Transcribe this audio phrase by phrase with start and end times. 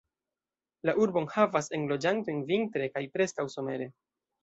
[0.89, 3.93] La urbo enhavas enloĝantojn vintre, kaj preskaŭ somere.